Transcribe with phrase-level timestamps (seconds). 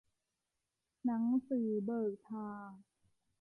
[1.05, 2.71] หนังสือเบิกทาง